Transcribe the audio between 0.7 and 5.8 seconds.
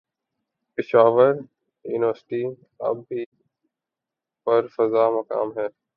Peshawar university اب بھی پرفضامقام ہے